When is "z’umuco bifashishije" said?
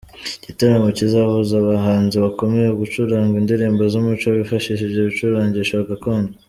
3.91-4.95